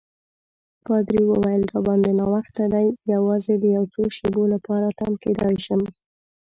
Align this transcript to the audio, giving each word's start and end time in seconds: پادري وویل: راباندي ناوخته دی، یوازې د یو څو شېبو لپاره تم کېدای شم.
پادري 0.85 1.21
وویل: 1.27 1.61
راباندي 1.73 2.13
ناوخته 2.19 2.63
دی، 2.73 2.87
یوازې 3.13 3.53
د 3.57 3.63
یو 3.75 3.83
څو 3.93 4.01
شېبو 4.15 4.43
لپاره 4.53 4.87
تم 4.99 5.11
کېدای 5.23 5.55
شم. 5.65 5.81